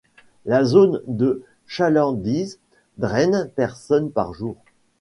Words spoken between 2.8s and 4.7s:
draine personnes par jour.